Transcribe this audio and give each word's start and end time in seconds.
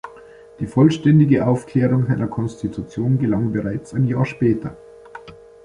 Die 0.59 0.65
vollständige 0.65 1.45
Aufklärung 1.45 2.07
seiner 2.07 2.25
Konstitution 2.25 3.19
gelang 3.19 3.51
bereits 3.51 3.93
ein 3.93 4.07
Jahr 4.07 4.25
später. 4.25 4.75